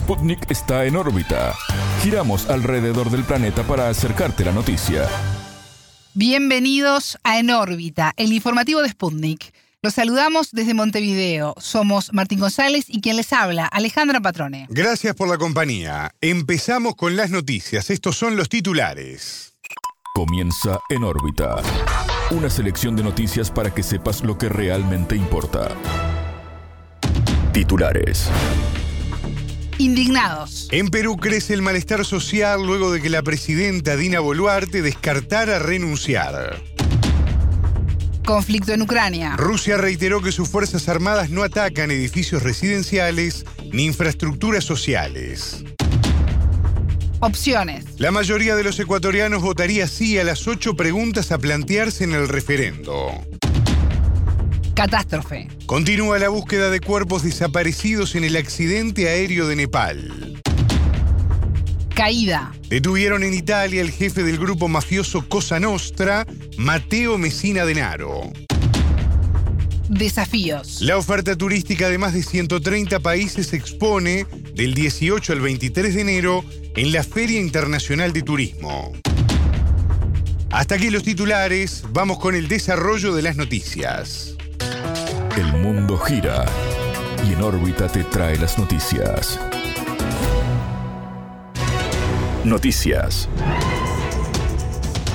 Sputnik 0.00 0.50
está 0.50 0.86
en 0.86 0.96
órbita. 0.96 1.54
Giramos 2.02 2.48
alrededor 2.48 3.10
del 3.10 3.22
planeta 3.22 3.62
para 3.64 3.90
acercarte 3.90 4.46
la 4.46 4.50
noticia. 4.50 5.06
Bienvenidos 6.14 7.18
a 7.22 7.38
En 7.38 7.50
órbita, 7.50 8.14
el 8.16 8.32
informativo 8.32 8.80
de 8.80 8.88
Sputnik. 8.88 9.52
Los 9.82 9.94
saludamos 9.94 10.52
desde 10.52 10.72
Montevideo. 10.72 11.54
Somos 11.58 12.14
Martín 12.14 12.40
González 12.40 12.86
y 12.88 13.02
quien 13.02 13.16
les 13.16 13.30
habla, 13.34 13.66
Alejandra 13.66 14.20
Patrone. 14.20 14.66
Gracias 14.70 15.14
por 15.14 15.28
la 15.28 15.36
compañía. 15.36 16.14
Empezamos 16.22 16.94
con 16.96 17.14
las 17.14 17.30
noticias. 17.30 17.90
Estos 17.90 18.16
son 18.16 18.36
los 18.36 18.48
titulares. 18.48 19.54
Comienza 20.14 20.80
En 20.88 21.04
órbita. 21.04 21.56
Una 22.30 22.48
selección 22.48 22.96
de 22.96 23.02
noticias 23.02 23.50
para 23.50 23.72
que 23.72 23.82
sepas 23.82 24.24
lo 24.24 24.38
que 24.38 24.48
realmente 24.48 25.14
importa. 25.14 25.68
Titulares. 27.52 28.30
Indignados. 29.80 30.68
En 30.72 30.88
Perú 30.88 31.16
crece 31.16 31.54
el 31.54 31.62
malestar 31.62 32.04
social 32.04 32.62
luego 32.66 32.92
de 32.92 33.00
que 33.00 33.08
la 33.08 33.22
presidenta 33.22 33.96
Dina 33.96 34.20
Boluarte 34.20 34.82
descartara 34.82 35.58
renunciar. 35.58 36.62
Conflicto 38.22 38.74
en 38.74 38.82
Ucrania. 38.82 39.36
Rusia 39.38 39.78
reiteró 39.78 40.20
que 40.20 40.32
sus 40.32 40.50
Fuerzas 40.50 40.86
Armadas 40.90 41.30
no 41.30 41.42
atacan 41.42 41.90
edificios 41.90 42.42
residenciales 42.42 43.46
ni 43.72 43.86
infraestructuras 43.86 44.64
sociales. 44.64 45.64
Opciones. 47.20 47.86
La 47.96 48.10
mayoría 48.10 48.56
de 48.56 48.64
los 48.64 48.78
ecuatorianos 48.80 49.40
votaría 49.40 49.88
sí 49.88 50.18
a 50.18 50.24
las 50.24 50.46
ocho 50.46 50.76
preguntas 50.76 51.32
a 51.32 51.38
plantearse 51.38 52.04
en 52.04 52.12
el 52.12 52.28
referendo. 52.28 53.12
Catástrofe. 54.80 55.46
Continúa 55.66 56.18
la 56.18 56.30
búsqueda 56.30 56.70
de 56.70 56.80
cuerpos 56.80 57.22
desaparecidos 57.22 58.14
en 58.14 58.24
el 58.24 58.34
accidente 58.34 59.10
aéreo 59.10 59.46
de 59.46 59.54
Nepal. 59.54 60.40
Caída. 61.94 62.54
Detuvieron 62.70 63.22
en 63.22 63.34
Italia 63.34 63.82
el 63.82 63.90
jefe 63.90 64.22
del 64.22 64.38
grupo 64.38 64.68
mafioso 64.68 65.28
Cosa 65.28 65.60
Nostra, 65.60 66.26
Matteo 66.56 67.18
Messina 67.18 67.66
Denaro. 67.66 68.32
Desafíos. 69.90 70.80
La 70.80 70.96
oferta 70.96 71.36
turística 71.36 71.90
de 71.90 71.98
más 71.98 72.14
de 72.14 72.22
130 72.22 73.00
países 73.00 73.48
se 73.48 73.56
expone 73.56 74.24
del 74.54 74.72
18 74.72 75.34
al 75.34 75.40
23 75.42 75.94
de 75.94 76.00
enero 76.00 76.42
en 76.74 76.90
la 76.90 77.04
Feria 77.04 77.38
Internacional 77.38 78.14
de 78.14 78.22
Turismo. 78.22 78.92
Hasta 80.50 80.76
aquí 80.76 80.88
los 80.88 81.02
titulares, 81.02 81.84
vamos 81.90 82.18
con 82.18 82.34
el 82.34 82.48
desarrollo 82.48 83.14
de 83.14 83.20
las 83.20 83.36
noticias. 83.36 84.38
El 85.36 85.52
mundo 85.52 85.96
gira 85.96 86.44
y 87.26 87.32
en 87.32 87.42
órbita 87.42 87.86
te 87.86 88.02
trae 88.04 88.36
las 88.36 88.58
noticias. 88.58 89.38
Noticias. 92.44 93.28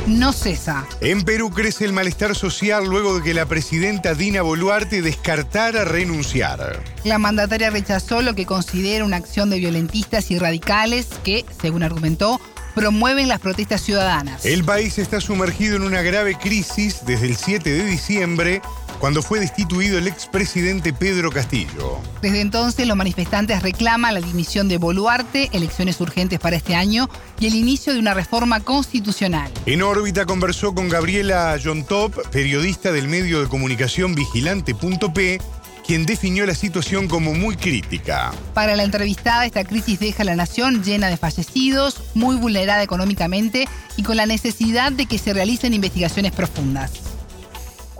No 0.07 0.31
cesa. 0.31 0.85
En 1.01 1.23
Perú 1.23 1.49
crece 1.49 1.83
el 1.83 1.91
malestar 1.91 2.35
social 2.35 2.85
luego 2.85 3.17
de 3.17 3.23
que 3.23 3.33
la 3.33 3.45
presidenta 3.45 4.13
Dina 4.13 4.41
Boluarte 4.41 5.01
descartara 5.01 5.83
renunciar. 5.83 6.81
La 7.03 7.17
mandataria 7.17 7.69
rechazó 7.69 8.21
lo 8.21 8.35
que 8.35 8.45
considera 8.45 9.03
una 9.03 9.17
acción 9.17 9.49
de 9.49 9.59
violentistas 9.59 10.31
y 10.31 10.39
radicales 10.39 11.07
que, 11.23 11.43
según 11.59 11.83
argumentó, 11.83 12.39
promueven 12.75 13.27
las 13.27 13.39
protestas 13.39 13.81
ciudadanas. 13.81 14.45
El 14.45 14.63
país 14.63 14.99
está 14.99 15.19
sumergido 15.19 15.75
en 15.75 15.83
una 15.83 16.01
grave 16.01 16.35
crisis 16.35 17.05
desde 17.05 17.27
el 17.27 17.35
7 17.35 17.69
de 17.69 17.85
diciembre, 17.85 18.61
cuando 19.05 19.21
fue 19.21 19.39
destituido 19.39 19.99
el 19.99 20.07
expresidente 20.07 20.91
Pedro 20.91 21.31
Castillo. 21.31 21.99
Desde 22.23 22.41
entonces, 22.41 22.87
los 22.87 22.97
manifestantes 22.97 23.61
reclaman 23.61 24.15
la 24.15 24.19
dimisión 24.19 24.67
de 24.67 24.79
Boluarte, 24.79 25.51
elecciones 25.53 26.01
urgentes 26.01 26.39
para 26.39 26.55
este 26.55 26.73
año 26.73 27.07
y 27.39 27.45
el 27.45 27.53
inicio 27.53 27.93
de 27.93 27.99
una 27.99 28.15
reforma 28.15 28.61
constitucional. 28.61 29.51
En 29.67 29.83
órbita 29.83 30.25
conversó 30.25 30.73
con 30.73 30.89
Gabriela 30.89 31.55
Top, 31.87 32.15
periodista 32.31 32.91
del 32.91 33.07
medio 33.07 33.41
de 33.41 33.47
comunicación 33.47 34.15
Vigilante.p, 34.15 35.39
quien 35.85 36.07
definió 36.07 36.47
la 36.47 36.55
situación 36.55 37.07
como 37.07 37.35
muy 37.35 37.57
crítica. 37.57 38.33
Para 38.55 38.75
la 38.75 38.85
entrevistada, 38.85 39.45
esta 39.45 39.65
crisis 39.65 39.99
deja 39.99 40.23
a 40.23 40.25
la 40.25 40.35
nación 40.35 40.83
llena 40.83 41.09
de 41.09 41.17
fallecidos, 41.17 42.01
muy 42.15 42.37
vulnerada 42.37 42.81
económicamente 42.81 43.67
y 43.97 44.01
con 44.01 44.17
la 44.17 44.25
necesidad 44.25 44.91
de 44.91 45.05
que 45.05 45.19
se 45.19 45.31
realicen 45.31 45.75
investigaciones 45.75 46.31
profundas 46.31 47.14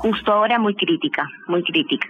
justo 0.06 0.32
ahora 0.32 0.60
muy 0.60 0.76
crítica, 0.76 1.28
muy 1.48 1.64
crítica. 1.64 2.08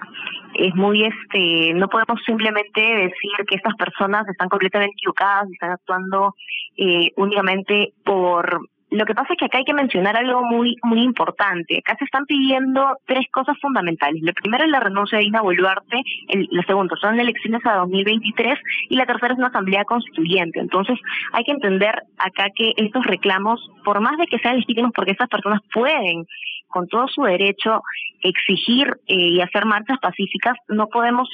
Es 0.54 0.76
muy, 0.76 1.06
este, 1.06 1.74
no 1.76 1.88
podemos 1.88 2.22
simplemente 2.26 2.82
decir 2.82 3.32
que 3.48 3.56
estas 3.56 3.76
personas 3.76 4.28
están 4.28 4.50
completamente 4.50 4.94
equivocadas 4.98 5.50
y 5.50 5.54
están 5.54 5.72
actuando 5.72 6.36
eh, 6.78 7.12
únicamente 7.16 7.94
por 8.04 8.60
lo 8.92 9.06
que 9.06 9.16
pasa 9.16 9.34
es 9.34 9.40
que 9.40 9.46
acá 9.46 9.58
hay 9.58 9.66
que 9.66 9.74
mencionar 9.74 10.16
algo 10.16 10.44
muy 10.44 10.76
muy 10.84 11.02
importante. 11.02 11.80
Acá 11.80 11.96
se 11.98 12.06
están 12.06 12.26
pidiendo 12.26 12.98
tres 13.06 13.26
cosas 13.32 13.58
fundamentales. 13.60 14.22
La 14.22 14.32
primera 14.32 14.64
es 14.64 14.72
la 14.72 14.80
renuncia 14.80 15.18
de 15.18 15.26
Ina 15.26 15.42
Boluarte, 15.42 16.02
el, 16.30 16.48
la 16.52 16.64
segunda 16.64 16.96
son 17.02 17.20
elecciones 17.20 17.66
a 17.66 17.78
2023 17.78 18.60
y 18.90 18.96
la 18.96 19.06
tercera 19.06 19.34
es 19.34 19.40
una 19.40 19.48
asamblea 19.48 19.84
constituyente. 19.86 20.60
Entonces 20.60 20.98
hay 21.34 21.44
que 21.44 21.52
entender 21.52 21.96
acá 22.18 22.50
que 22.56 22.74
estos 22.78 23.06
reclamos, 23.06 23.60
por 23.84 24.00
más 24.02 24.18
de 24.18 24.28
que 24.28 24.40
sean 24.40 24.58
legítimos 24.58 24.92
porque 24.94 25.12
estas 25.12 25.30
personas 25.30 25.62
pueden 25.74 26.26
con 26.76 26.90
todo 26.90 27.08
su 27.08 27.24
derecho 27.24 27.82
exigir 28.20 28.88
eh, 29.08 29.16
y 29.16 29.40
hacer 29.40 29.64
marchas 29.64 29.98
pacíficas, 30.02 30.58
no 30.68 30.88
podemos 30.88 31.30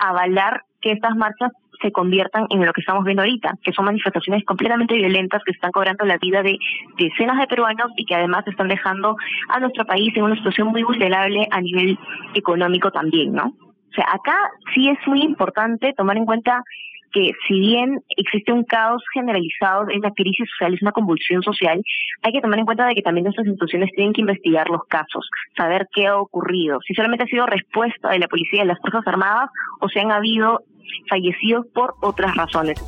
avalar 0.00 0.64
que 0.80 0.90
estas 0.90 1.14
marchas 1.14 1.52
se 1.80 1.92
conviertan 1.92 2.46
en 2.50 2.66
lo 2.66 2.72
que 2.72 2.80
estamos 2.80 3.04
viendo 3.04 3.22
ahorita, 3.22 3.54
que 3.62 3.72
son 3.72 3.84
manifestaciones 3.84 4.44
completamente 4.44 4.96
violentas 4.96 5.42
que 5.44 5.52
están 5.52 5.70
cobrando 5.70 6.04
la 6.06 6.18
vida 6.18 6.42
de 6.42 6.58
decenas 6.98 7.38
de 7.38 7.46
peruanos 7.46 7.92
y 7.96 8.04
que 8.04 8.16
además 8.16 8.44
están 8.48 8.66
dejando 8.66 9.14
a 9.48 9.60
nuestro 9.60 9.84
país 9.84 10.12
en 10.16 10.24
una 10.24 10.34
situación 10.34 10.66
muy 10.66 10.82
vulnerable 10.82 11.46
a 11.52 11.60
nivel 11.60 11.96
económico 12.34 12.90
también, 12.90 13.32
¿no? 13.32 13.44
O 13.44 13.92
sea, 13.94 14.06
acá 14.12 14.36
sí 14.74 14.88
es 14.88 14.98
muy 15.06 15.22
importante 15.22 15.94
tomar 15.96 16.16
en 16.16 16.26
cuenta 16.26 16.64
que 17.12 17.32
si 17.46 17.58
bien 17.58 18.00
existe 18.16 18.52
un 18.52 18.64
caos 18.64 19.02
generalizado, 19.12 19.88
es 19.88 19.98
una 19.98 20.12
crisis 20.12 20.48
social, 20.50 20.74
es 20.74 20.82
una 20.82 20.92
convulsión 20.92 21.42
social, 21.42 21.82
hay 22.22 22.32
que 22.32 22.40
tomar 22.40 22.58
en 22.58 22.66
cuenta 22.66 22.86
de 22.86 22.94
que 22.94 23.02
también 23.02 23.24
nuestras 23.24 23.46
instituciones 23.46 23.90
tienen 23.94 24.12
que 24.12 24.20
investigar 24.20 24.68
los 24.68 24.84
casos, 24.88 25.28
saber 25.56 25.88
qué 25.92 26.06
ha 26.06 26.16
ocurrido, 26.16 26.78
si 26.86 26.94
solamente 26.94 27.24
ha 27.24 27.28
sido 27.28 27.46
respuesta 27.46 28.10
de 28.10 28.18
la 28.18 28.28
policía 28.28 28.58
y 28.58 28.62
de 28.62 28.66
las 28.66 28.80
Fuerzas 28.80 29.06
Armadas 29.06 29.50
o 29.80 29.88
si 29.88 29.98
han 29.98 30.12
habido 30.12 30.62
fallecidos 31.08 31.66
por 31.74 31.94
otras 32.00 32.34
razones. 32.36 32.80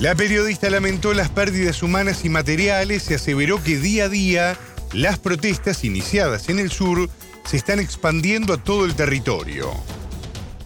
La 0.00 0.14
periodista 0.14 0.70
lamentó 0.70 1.12
las 1.12 1.28
pérdidas 1.28 1.82
humanas 1.82 2.24
y 2.24 2.28
materiales 2.28 3.10
y 3.10 3.14
aseveró 3.14 3.56
que 3.62 3.76
día 3.76 4.04
a 4.04 4.08
día 4.08 4.54
las 4.94 5.18
protestas 5.18 5.84
iniciadas 5.84 6.48
en 6.48 6.60
el 6.60 6.70
sur 6.70 7.08
se 7.44 7.56
están 7.56 7.80
expandiendo 7.80 8.52
a 8.52 8.62
todo 8.62 8.84
el 8.84 8.94
territorio 8.94 9.72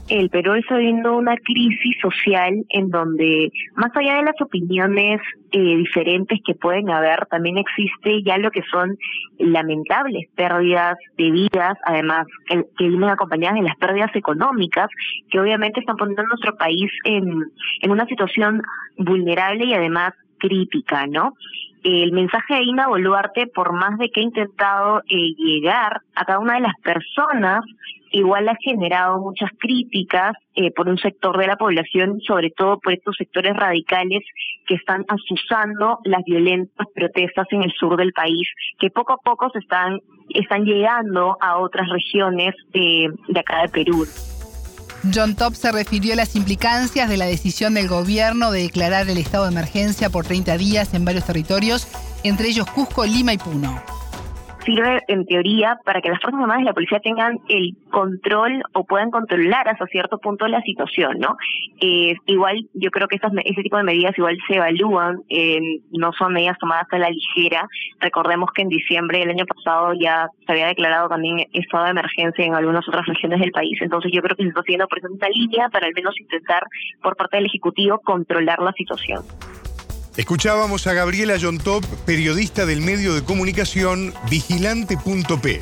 el 0.09 0.29
Perú 0.31 0.55
está 0.55 0.77
viviendo 0.77 1.17
una 1.17 1.37
crisis 1.37 1.97
social 2.01 2.65
en 2.69 2.91
donde, 2.91 3.51
más 3.77 3.91
allá 3.95 4.17
de 4.17 4.25
las 4.25 4.41
opiniones 4.41 5.21
eh, 5.53 5.77
diferentes 5.77 6.41
que 6.45 6.55
pueden 6.55 6.91
haber, 6.91 7.27
también 7.27 7.59
existe 7.59 8.23
ya 8.25 8.37
lo 8.39 8.51
que 8.51 8.63
son 8.71 8.97
lamentables 9.39 10.29
pérdidas 10.35 10.97
de 11.17 11.31
vidas, 11.31 11.79
además 11.85 12.27
que, 12.47 12.65
vienen 12.79 13.11
acompañadas 13.11 13.59
de 13.59 13.63
las 13.63 13.77
pérdidas 13.77 14.15
económicas, 14.15 14.89
que 15.31 15.41
obviamente 15.41 15.81
están 15.81 15.97
poniendo 15.97 16.23
a 16.23 16.27
nuestro 16.27 16.57
país 16.57 16.91
en, 17.05 17.45
en 17.81 17.91
una 17.91 18.07
situación 18.07 18.61
vulnerable 18.99 19.65
y 19.65 19.75
además 19.75 20.13
crítica, 20.43 21.07
¿no? 21.07 21.33
el 21.85 22.13
mensaje 22.13 22.55
de 22.55 22.63
Ina 22.63 22.89
Boluarte, 22.89 23.47
por 23.49 23.73
más 23.73 23.99
de 23.99 24.09
que 24.11 24.21
ha 24.21 24.25
intentado 24.25 25.03
eh, 25.09 25.35
llegar 25.37 26.01
a 26.15 26.25
cada 26.25 26.39
una 26.39 26.55
de 26.55 26.61
las 26.61 26.75
personas, 26.83 27.65
igual 28.13 28.49
ha 28.49 28.57
generado 28.63 29.19
muchas 29.19 29.51
críticas 29.59 30.35
eh, 30.55 30.71
por 30.71 30.89
un 30.89 30.99
sector 30.99 31.37
de 31.39 31.47
la 31.47 31.57
población, 31.57 32.21
sobre 32.21 32.51
todo 32.51 32.79
por 32.79 32.93
estos 32.93 33.17
sectores 33.17 33.57
radicales 33.57 34.23
que 34.67 34.75
están 34.75 35.05
asusando 35.09 35.99
las 36.05 36.23
violentas 36.25 36.87
protestas 36.95 37.47
en 37.51 37.63
el 37.63 37.73
sur 37.73 37.97
del 37.97 38.13
país, 38.13 38.49
que 38.79 38.91
poco 38.91 39.15
a 39.15 39.19
poco 39.19 39.51
se 39.51 39.59
están, 39.59 39.99
están 40.29 40.65
llegando 40.65 41.37
a 41.41 41.59
otras 41.59 41.89
regiones 41.89 42.55
de 42.73 43.11
acá 43.35 43.63
de 43.63 43.69
Perú. 43.69 44.05
John 45.13 45.35
Top 45.35 45.55
se 45.55 45.73
refirió 45.73 46.13
a 46.13 46.17
las 46.17 46.37
implicancias 46.37 47.09
de 47.09 47.17
la 47.17 47.27
decisión 47.27 47.75
del 47.75 47.89
gobierno 47.89 48.53
de 48.53 48.63
declarar 48.63 49.09
el 49.09 49.19
estado 49.19 49.45
de 49.45 49.51
emergencia 49.51 50.11
por 50.11 50.25
30 50.25 50.57
días 50.59 50.95
en 50.95 51.05
varios 51.05 51.25
territorios, 51.25 51.89
entre 52.23 52.49
ellos 52.49 52.71
Cusco, 52.71 53.05
Lima 53.05 53.33
y 53.33 53.39
Puno. 53.39 53.83
Sirve 54.65 55.01
en 55.09 55.25
teoría 55.27 55.79
para 55.85 56.01
que 56.01 56.09
las 56.09 56.21
Fuerzas 56.21 56.41
Armadas 56.41 56.63
y 56.63 56.67
la 56.67 56.73
policía 56.73 57.01
tengan 57.01 57.39
el 57.49 57.77
control 57.91 58.63
o 58.75 58.85
puedan 58.85 59.11
controlar 59.11 59.69
hasta 59.69 59.87
cierto 59.87 60.19
punto 60.19 60.47
la 60.49 60.61
situación, 60.63 61.19
¿no? 61.19 61.37
Eh, 61.81 62.15
igual 62.27 62.69
yo 62.75 62.91
creo 62.91 63.09
que 63.09 63.17
estas, 63.17 63.33
ese 63.45 63.63
tipo 63.63 63.77
de 63.77 63.83
medidas 63.83 64.17
igual 64.17 64.39
se 64.47 64.57
evalúan, 64.57 65.21
eh, 65.29 65.61
no 65.91 66.13
son 66.13 66.33
medidas 66.33 66.59
tomadas 66.59 66.87
a 66.91 66.99
la 66.99 67.11
ligera. 67.11 67.67
Recordemos 68.01 68.51
que 68.55 68.63
en 68.63 68.69
diciembre 68.69 69.19
del 69.19 69.31
año 69.31 69.47
pasado 69.47 69.93
ya 69.95 70.29
se 70.47 70.53
había 70.53 70.67
declarado 70.67 71.09
también 71.09 71.47
estado 71.53 71.85
de 71.85 71.91
emergencia 71.91 72.45
en 72.45 72.55
algunas 72.55 72.87
otras 72.89 73.07
regiones 73.07 73.41
del 73.41 73.53
país, 73.53 73.79
entonces 73.81 74.11
yo 74.13 74.23
creo 74.23 74.37
que 74.37 74.45
se 74.45 74.49
está 74.49 74.61
haciendo 74.61 74.87
por 74.89 74.99
eso 74.99 75.09
una 75.11 75.29
línea 75.29 75.69
para 75.69 75.87
al 75.87 75.95
menos 75.95 76.15
intentar 76.19 76.63
por 77.03 77.17
parte 77.17 77.37
del 77.37 77.47
Ejecutivo 77.47 77.99
controlar 77.99 78.61
la 78.61 78.73
situación. 78.73 79.23
Escuchábamos 80.17 80.87
a 80.87 80.93
Gabriela 80.93 81.37
Yontop, 81.37 81.85
periodista 82.05 82.67
del 82.67 82.83
medio 82.83 83.15
de 83.15 83.23
comunicación 83.23 84.13
Vigilante.p. 84.29 85.61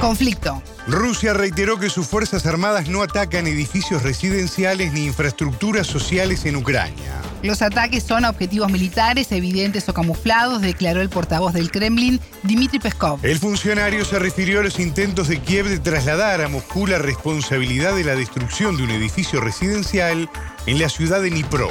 Conflicto. 0.00 0.60
Rusia 0.88 1.34
reiteró 1.34 1.78
que 1.78 1.88
sus 1.88 2.08
Fuerzas 2.08 2.44
Armadas 2.44 2.88
no 2.88 3.02
atacan 3.02 3.46
edificios 3.46 4.02
residenciales 4.02 4.92
ni 4.92 5.06
infraestructuras 5.06 5.86
sociales 5.86 6.44
en 6.44 6.56
Ucrania. 6.56 7.22
Los 7.44 7.62
ataques 7.62 8.02
son 8.02 8.24
a 8.24 8.30
objetivos 8.30 8.72
militares, 8.72 9.30
evidentes 9.30 9.88
o 9.88 9.94
camuflados, 9.94 10.62
declaró 10.62 11.00
el 11.00 11.10
portavoz 11.10 11.52
del 11.52 11.70
Kremlin, 11.70 12.20
Dmitry 12.42 12.80
Peskov. 12.80 13.24
El 13.24 13.38
funcionario 13.38 14.04
se 14.04 14.18
refirió 14.18 14.58
a 14.58 14.64
los 14.64 14.80
intentos 14.80 15.28
de 15.28 15.40
Kiev 15.40 15.68
de 15.68 15.78
trasladar 15.78 16.40
a 16.40 16.48
Moscú 16.48 16.88
la 16.88 16.98
responsabilidad 16.98 17.94
de 17.94 18.02
la 18.02 18.16
destrucción 18.16 18.76
de 18.76 18.82
un 18.82 18.90
edificio 18.90 19.40
residencial 19.40 20.28
en 20.66 20.80
la 20.80 20.88
ciudad 20.88 21.22
de 21.22 21.30
Dnipro. 21.30 21.70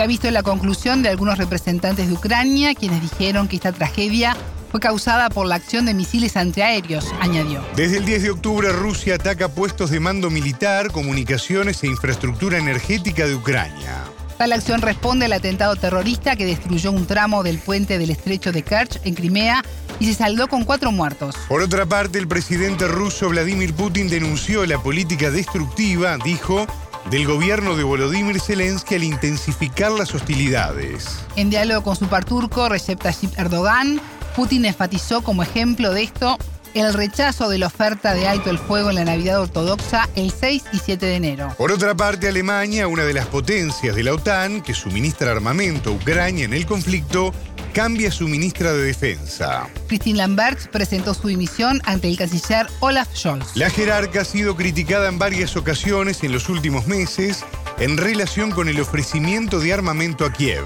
Se 0.00 0.04
ha 0.04 0.06
visto 0.06 0.30
la 0.30 0.42
conclusión 0.42 1.02
de 1.02 1.10
algunos 1.10 1.36
representantes 1.36 2.08
de 2.08 2.14
Ucrania, 2.14 2.74
quienes 2.74 3.02
dijeron 3.02 3.48
que 3.48 3.56
esta 3.56 3.70
tragedia 3.70 4.34
fue 4.70 4.80
causada 4.80 5.28
por 5.28 5.46
la 5.46 5.56
acción 5.56 5.84
de 5.84 5.92
misiles 5.92 6.38
antiaéreos, 6.38 7.04
añadió. 7.20 7.62
Desde 7.76 7.98
el 7.98 8.06
10 8.06 8.22
de 8.22 8.30
octubre, 8.30 8.72
Rusia 8.72 9.16
ataca 9.16 9.50
puestos 9.50 9.90
de 9.90 10.00
mando 10.00 10.30
militar, 10.30 10.90
comunicaciones 10.90 11.82
e 11.82 11.88
infraestructura 11.88 12.56
energética 12.56 13.26
de 13.26 13.34
Ucrania. 13.34 14.04
Tal 14.38 14.54
acción 14.54 14.80
responde 14.80 15.26
al 15.26 15.34
atentado 15.34 15.76
terrorista 15.76 16.34
que 16.34 16.46
destruyó 16.46 16.92
un 16.92 17.04
tramo 17.04 17.42
del 17.42 17.58
puente 17.58 17.98
del 17.98 18.08
estrecho 18.08 18.52
de 18.52 18.62
Kerch 18.62 19.04
en 19.04 19.14
Crimea 19.14 19.62
y 19.98 20.06
se 20.06 20.14
saldó 20.14 20.48
con 20.48 20.64
cuatro 20.64 20.92
muertos. 20.92 21.36
Por 21.46 21.60
otra 21.60 21.84
parte, 21.84 22.18
el 22.18 22.26
presidente 22.26 22.88
ruso 22.88 23.28
Vladimir 23.28 23.74
Putin 23.74 24.08
denunció 24.08 24.64
la 24.64 24.82
política 24.82 25.30
destructiva, 25.30 26.16
dijo, 26.24 26.66
del 27.10 27.26
gobierno 27.26 27.76
de 27.76 27.84
Volodymyr 27.84 28.40
Zelensky 28.40 28.96
al 28.96 29.04
intensificar 29.04 29.92
las 29.92 30.14
hostilidades. 30.14 31.24
En 31.36 31.50
diálogo 31.50 31.82
con 31.82 31.96
su 31.96 32.06
par 32.06 32.24
turco, 32.24 32.68
Recep 32.68 33.00
Tayyip 33.00 33.38
Erdogan, 33.38 34.00
Putin 34.36 34.64
enfatizó 34.64 35.22
como 35.22 35.42
ejemplo 35.42 35.92
de 35.92 36.02
esto 36.02 36.38
el 36.74 36.94
rechazo 36.94 37.48
de 37.48 37.58
la 37.58 37.66
oferta 37.66 38.14
de 38.14 38.28
alto 38.28 38.50
el 38.50 38.58
fuego 38.58 38.90
en 38.90 38.96
la 38.96 39.04
Navidad 39.04 39.40
ortodoxa 39.40 40.08
el 40.14 40.30
6 40.30 40.64
y 40.72 40.78
7 40.78 41.04
de 41.04 41.16
enero. 41.16 41.54
Por 41.58 41.72
otra 41.72 41.96
parte, 41.96 42.28
Alemania, 42.28 42.86
una 42.86 43.04
de 43.04 43.12
las 43.12 43.26
potencias 43.26 43.96
de 43.96 44.04
la 44.04 44.14
OTAN 44.14 44.62
que 44.62 44.74
suministra 44.74 45.32
armamento 45.32 45.90
a 45.90 45.92
Ucrania 45.94 46.44
en 46.44 46.54
el 46.54 46.66
conflicto, 46.66 47.34
cambia 47.72 48.10
su 48.10 48.28
ministra 48.28 48.72
de 48.72 48.84
Defensa. 48.84 49.68
Christine 49.88 50.18
Lambert 50.18 50.70
presentó 50.70 51.14
su 51.14 51.28
dimisión 51.28 51.80
ante 51.84 52.08
el 52.08 52.16
canciller 52.16 52.66
Olaf 52.80 53.08
Scholz. 53.14 53.56
La 53.56 53.70
jerarca 53.70 54.22
ha 54.22 54.24
sido 54.24 54.56
criticada 54.56 55.08
en 55.08 55.18
varias 55.18 55.56
ocasiones 55.56 56.22
en 56.22 56.32
los 56.32 56.48
últimos 56.48 56.86
meses 56.86 57.44
en 57.78 57.96
relación 57.96 58.50
con 58.50 58.68
el 58.68 58.80
ofrecimiento 58.80 59.60
de 59.60 59.72
armamento 59.72 60.24
a 60.24 60.32
Kiev. 60.32 60.64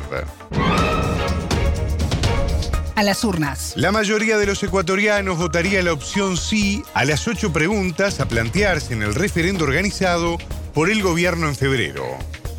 A 2.96 3.02
las 3.02 3.24
urnas. 3.24 3.72
La 3.76 3.90
mayoría 3.90 4.38
de 4.38 4.46
los 4.46 4.62
ecuatorianos 4.62 5.38
votaría 5.38 5.82
la 5.82 5.92
opción 5.92 6.36
sí 6.36 6.82
a 6.94 7.04
las 7.04 7.26
ocho 7.26 7.52
preguntas 7.52 8.20
a 8.20 8.28
plantearse 8.28 8.94
en 8.94 9.02
el 9.02 9.14
referendo 9.14 9.64
organizado 9.64 10.38
por 10.72 10.90
el 10.90 11.02
gobierno 11.02 11.48
en 11.48 11.56
febrero. 11.56 12.04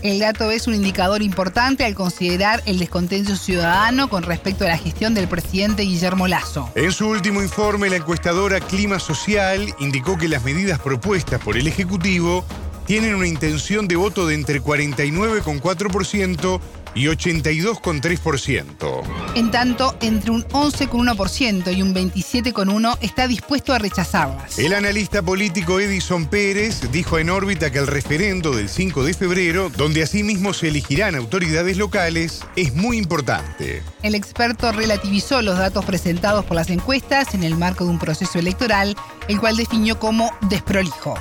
El 0.05 0.19
dato 0.19 0.51
es 0.51 0.67
un 0.67 0.75
indicador 0.75 1.23
importante 1.23 1.83
al 1.83 1.95
considerar 1.95 2.61
el 2.67 2.77
descontento 2.77 3.35
ciudadano 3.35 4.07
con 4.07 4.21
respecto 4.21 4.63
a 4.63 4.67
la 4.67 4.77
gestión 4.77 5.15
del 5.15 5.27
presidente 5.27 5.81
Guillermo 5.81 6.27
Lazo. 6.27 6.69
En 6.75 6.91
su 6.91 7.07
último 7.07 7.41
informe, 7.41 7.89
la 7.89 7.95
encuestadora 7.95 8.59
Clima 8.59 8.99
Social 8.99 9.73
indicó 9.79 10.15
que 10.15 10.27
las 10.27 10.43
medidas 10.43 10.77
propuestas 10.77 11.41
por 11.41 11.57
el 11.57 11.65
Ejecutivo 11.65 12.45
tienen 12.85 13.15
una 13.15 13.25
intención 13.25 13.87
de 13.87 13.95
voto 13.95 14.27
de 14.27 14.35
entre 14.35 14.61
49,4% 14.61 16.59
y 16.95 17.05
82,3%. 17.07 19.03
En 19.35 19.51
tanto, 19.51 19.95
entre 20.01 20.31
un 20.31 20.43
11,1% 20.45 21.75
y 21.75 21.81
un 21.81 21.93
27,1% 21.93 22.97
está 23.01 23.27
dispuesto 23.27 23.73
a 23.73 23.79
rechazarlas. 23.79 24.57
El 24.57 24.73
analista 24.73 25.21
político 25.21 25.79
Edison 25.79 26.25
Pérez 26.27 26.89
dijo 26.91 27.19
en 27.19 27.29
órbita 27.29 27.71
que 27.71 27.79
el 27.79 27.87
referendo 27.87 28.55
del 28.55 28.69
5 28.69 29.03
de 29.03 29.13
febrero, 29.13 29.69
donde 29.69 30.01
asimismo 30.03 30.53
se 30.53 30.69
elegirán 30.69 31.15
autoridades 31.15 31.77
locales, 31.77 32.41
es 32.55 32.73
muy 32.73 32.97
importante. 32.97 33.83
El 34.01 34.15
experto 34.15 34.71
relativizó 34.71 35.41
los 35.41 35.57
datos 35.57 35.83
presentados 35.85 36.45
por 36.45 36.55
las 36.55 36.69
encuestas 36.69 37.33
en 37.35 37.43
el 37.43 37.57
marco 37.57 37.83
de 37.83 37.91
un 37.91 37.99
proceso 37.99 38.39
electoral, 38.39 38.95
el 39.27 39.39
cual 39.39 39.57
definió 39.57 39.99
como 39.99 40.31
desprolijo. 40.49 41.15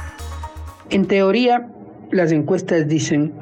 En 0.91 1.07
teoría, 1.07 1.67
las 2.13 2.31
encuestas 2.31 2.87
dicen 2.87 3.35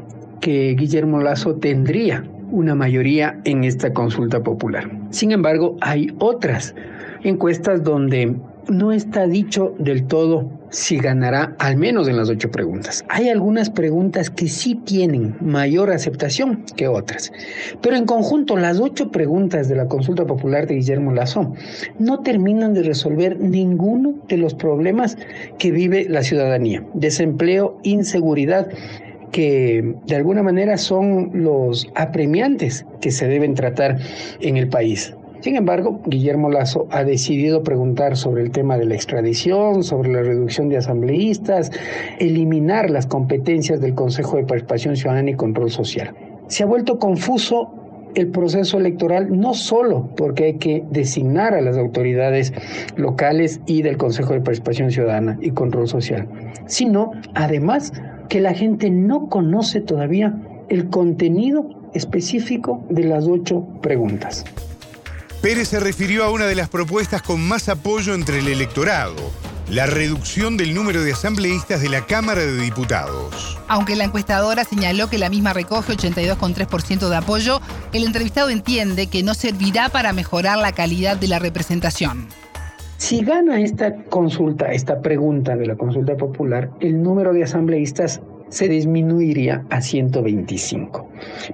que 0.42 0.74
Guillermo 0.74 1.20
Lazo 1.20 1.54
tendría 1.54 2.24
una 2.50 2.74
mayoría 2.74 3.40
en 3.44 3.64
esta 3.64 3.94
consulta 3.94 4.42
popular. 4.42 4.90
Sin 5.10 5.30
embargo, 5.30 5.76
hay 5.80 6.08
otras 6.18 6.74
encuestas 7.22 7.82
donde 7.84 8.36
no 8.68 8.92
está 8.92 9.26
dicho 9.26 9.74
del 9.78 10.04
todo 10.04 10.50
si 10.72 10.96
ganará 10.96 11.54
al 11.58 11.76
menos 11.76 12.08
en 12.08 12.16
las 12.16 12.30
ocho 12.30 12.50
preguntas. 12.50 13.04
Hay 13.08 13.28
algunas 13.28 13.68
preguntas 13.68 14.30
que 14.30 14.48
sí 14.48 14.74
tienen 14.74 15.36
mayor 15.40 15.90
aceptación 15.90 16.64
que 16.76 16.88
otras, 16.88 17.30
pero 17.82 17.96
en 17.96 18.06
conjunto 18.06 18.56
las 18.56 18.80
ocho 18.80 19.10
preguntas 19.10 19.68
de 19.68 19.76
la 19.76 19.86
consulta 19.86 20.26
popular 20.26 20.66
de 20.66 20.76
Guillermo 20.76 21.12
Lazo 21.12 21.52
no 21.98 22.20
terminan 22.20 22.72
de 22.72 22.82
resolver 22.82 23.38
ninguno 23.38 24.14
de 24.28 24.38
los 24.38 24.54
problemas 24.54 25.18
que 25.58 25.70
vive 25.70 26.06
la 26.08 26.22
ciudadanía. 26.22 26.84
Desempleo, 26.94 27.78
inseguridad, 27.82 28.68
que 29.32 29.94
de 30.06 30.14
alguna 30.14 30.42
manera 30.42 30.76
son 30.78 31.30
los 31.32 31.88
apremiantes 31.96 32.86
que 33.00 33.10
se 33.10 33.26
deben 33.26 33.54
tratar 33.54 33.98
en 34.40 34.56
el 34.56 34.68
país. 34.68 35.14
Sin 35.40 35.56
embargo, 35.56 36.00
Guillermo 36.06 36.50
Lazo 36.50 36.86
ha 36.90 37.02
decidido 37.02 37.64
preguntar 37.64 38.16
sobre 38.16 38.42
el 38.42 38.52
tema 38.52 38.78
de 38.78 38.84
la 38.84 38.94
extradición, 38.94 39.82
sobre 39.82 40.12
la 40.12 40.22
reducción 40.22 40.68
de 40.68 40.76
asambleístas, 40.76 41.72
eliminar 42.20 42.90
las 42.90 43.08
competencias 43.08 43.80
del 43.80 43.96
Consejo 43.96 44.36
de 44.36 44.44
Participación 44.44 44.96
Ciudadana 44.96 45.30
y 45.30 45.34
Control 45.34 45.68
Social. 45.68 46.14
Se 46.46 46.62
ha 46.62 46.66
vuelto 46.66 47.00
confuso 47.00 47.74
el 48.14 48.28
proceso 48.28 48.78
electoral 48.78 49.36
no 49.36 49.54
solo 49.54 50.10
porque 50.16 50.44
hay 50.44 50.54
que 50.54 50.84
designar 50.90 51.54
a 51.54 51.60
las 51.60 51.76
autoridades 51.76 52.52
locales 52.94 53.60
y 53.66 53.82
del 53.82 53.96
Consejo 53.96 54.34
de 54.34 54.40
Participación 54.42 54.92
Ciudadana 54.92 55.38
y 55.40 55.50
Control 55.50 55.88
Social, 55.88 56.28
sino 56.66 57.10
además 57.34 57.92
que 58.32 58.40
la 58.40 58.54
gente 58.54 58.88
no 58.88 59.28
conoce 59.28 59.82
todavía 59.82 60.34
el 60.70 60.88
contenido 60.88 61.68
específico 61.92 62.82
de 62.88 63.04
las 63.04 63.26
ocho 63.26 63.62
preguntas. 63.82 64.46
Pérez 65.42 65.68
se 65.68 65.78
refirió 65.78 66.24
a 66.24 66.30
una 66.30 66.46
de 66.46 66.54
las 66.54 66.70
propuestas 66.70 67.20
con 67.20 67.46
más 67.46 67.68
apoyo 67.68 68.14
entre 68.14 68.38
el 68.38 68.48
electorado, 68.48 69.16
la 69.68 69.84
reducción 69.84 70.56
del 70.56 70.72
número 70.72 71.02
de 71.02 71.12
asambleístas 71.12 71.82
de 71.82 71.90
la 71.90 72.06
Cámara 72.06 72.40
de 72.40 72.56
Diputados. 72.56 73.58
Aunque 73.68 73.96
la 73.96 74.04
encuestadora 74.04 74.64
señaló 74.64 75.10
que 75.10 75.18
la 75.18 75.28
misma 75.28 75.52
recoge 75.52 75.92
82,3% 75.92 77.10
de 77.10 77.16
apoyo, 77.16 77.60
el 77.92 78.02
entrevistado 78.02 78.48
entiende 78.48 79.08
que 79.08 79.22
no 79.22 79.34
servirá 79.34 79.90
para 79.90 80.14
mejorar 80.14 80.56
la 80.56 80.72
calidad 80.72 81.18
de 81.18 81.28
la 81.28 81.38
representación. 81.38 82.28
Si 83.02 83.24
gana 83.24 83.60
esta 83.60 83.96
consulta, 84.04 84.70
esta 84.70 85.00
pregunta 85.00 85.56
de 85.56 85.66
la 85.66 85.74
consulta 85.74 86.16
popular, 86.16 86.70
el 86.78 87.02
número 87.02 87.32
de 87.32 87.42
asambleístas 87.42 88.22
se 88.48 88.68
disminuiría 88.68 89.64
a 89.70 89.80
125. 89.80 91.08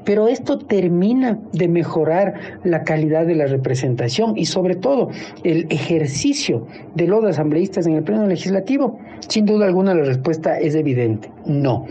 Pero 0.05 0.28
esto 0.28 0.59
termina 0.59 1.38
de 1.55 1.69
mejorar 1.69 2.35
la 2.64 2.85
calidad 2.85 3.25
de 3.25 3.35
la 3.35 3.47
representación 3.47 4.37
y 4.37 4.45
sobre 4.45 4.76
todo 4.76 5.09
el 5.43 5.67
ejercicio 5.71 6.67
de 6.95 7.07
los 7.07 7.25
asambleístas 7.25 7.87
en 7.87 7.95
el 7.95 8.02
pleno 8.02 8.26
legislativo. 8.26 8.99
Sin 9.26 9.47
duda 9.47 9.64
alguna 9.64 9.95
la 9.95 10.05
respuesta 10.05 10.59
es 10.59 10.75
evidente, 10.75 11.33
no. 11.47 11.87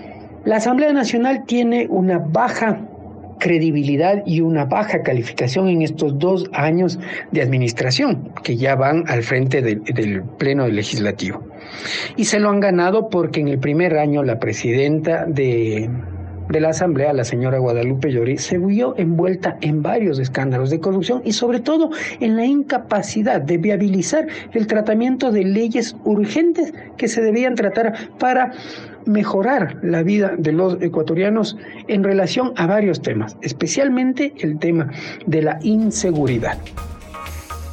La 0.46 0.58
Asamblea 0.58 0.94
Nacional 0.94 1.46
tiene 1.48 1.88
una 1.90 2.20
baja 2.20 2.80
credibilidad 3.40 4.24
y 4.26 4.42
una 4.42 4.66
baja 4.66 5.04
calificación 5.04 5.68
en 5.68 5.82
estos 5.82 6.18
dos 6.20 6.50
años 6.54 7.00
de 7.32 7.42
administración, 7.42 8.32
que 8.44 8.58
ya 8.58 8.76
van 8.76 9.04
al 9.08 9.24
frente 9.24 9.62
del, 9.62 10.24
Pleno 10.38 10.68
Legislativo. 10.68 11.44
Y 12.16 12.26
se 12.26 12.40
lo 12.40 12.50
han 12.50 12.60
ganado 12.60 13.10
porque 13.10 13.40
en 13.40 13.48
el 13.48 13.60
primer 13.60 13.98
año 13.98 14.24
la 14.24 14.40
presidenta 14.40 15.26
de 15.26 15.90
la 16.50 16.70
Asamblea, 16.70 17.14
la 17.14 17.24
señora 17.24 17.60
Guadalupe 17.60 18.12
Llori, 18.12 18.38
se 18.38 18.58
vio 18.58 18.96
envuelta 18.98 19.58
en 19.62 19.82
varios 19.82 20.18
escándalos 20.20 20.70
de 20.70 20.80
corrupción 20.80 21.22
y 21.26 21.34
sobre 21.34 21.60
todo 21.60 21.92
en 22.20 22.36
la 22.36 22.46
incapacidad 22.46 23.42
de 23.42 23.58
viabilizar 23.58 24.28
el 24.54 24.68
tratamiento 24.68 25.32
de 25.32 25.44
leyes 25.44 25.96
urgentes 26.06 26.74
que 26.98 27.08
se 27.08 27.22
debían 27.22 27.56
tratar 27.56 27.94
para 28.18 28.54
mejorar 29.08 29.80
la 29.82 30.04
vida 30.04 30.34
de 30.38 30.52
los 30.52 30.82
ecuatorianos 30.82 31.58
en 31.88 32.04
relación 32.04 32.54
a 32.56 32.68
varios 32.68 33.02
temas, 33.02 33.38
especialmente 33.42 34.34
el 34.40 34.60
tema 34.60 34.92
de 35.26 35.42
la 35.42 35.60
inseguridad. 35.62 36.58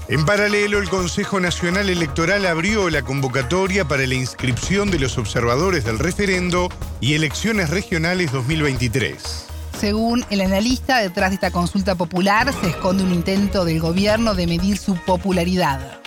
En 0.07 0.27
paralelo, 0.27 0.79
el 0.79 0.91
Consejo 0.91 1.41
Nacional 1.41 1.89
Electoral 1.89 2.45
abrió 2.45 2.91
la 2.91 3.01
convocatoria 3.03 3.87
para 3.87 4.07
la 4.07 4.15
inscripción 4.15 4.91
de 4.91 4.99
los 4.99 5.17
observadores 5.17 5.85
del 5.85 5.99
referendo 5.99 6.69
y 7.01 7.15
elecciones 7.15 7.71
regionales 7.71 8.31
2023. 8.31 9.47
Según 9.79 10.25
el 10.29 10.43
analista, 10.43 10.99
detrás 10.99 11.31
de 11.31 11.37
esta 11.37 11.51
consulta 11.51 11.95
popular 11.95 12.53
se 12.53 12.69
esconde 12.69 13.03
un 13.03 13.15
intento 13.15 13.65
del 13.65 13.81
gobierno 13.81 14.35
de 14.35 14.47
medir 14.47 14.77
su 14.77 14.95
popularidad 14.95 16.04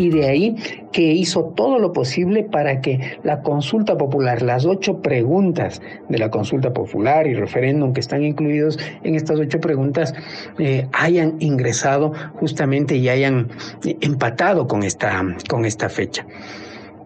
y 0.00 0.08
de 0.08 0.26
ahí 0.26 0.56
que 0.92 1.02
hizo 1.02 1.52
todo 1.54 1.78
lo 1.78 1.92
posible 1.92 2.42
para 2.42 2.80
que 2.80 3.18
la 3.22 3.42
consulta 3.42 3.98
popular, 3.98 4.40
las 4.40 4.64
ocho 4.64 5.02
preguntas 5.02 5.82
de 6.08 6.16
la 6.16 6.30
consulta 6.30 6.72
popular 6.72 7.26
y 7.26 7.34
referéndum 7.34 7.92
que 7.92 8.00
están 8.00 8.24
incluidos 8.24 8.78
en 9.04 9.14
estas 9.14 9.38
ocho 9.38 9.60
preguntas, 9.60 10.14
eh, 10.58 10.88
hayan 10.92 11.36
ingresado 11.40 12.12
justamente 12.36 12.96
y 12.96 13.10
hayan 13.10 13.48
empatado 14.00 14.66
con 14.66 14.84
esta, 14.84 15.22
con 15.50 15.66
esta 15.66 15.90
fecha 15.90 16.24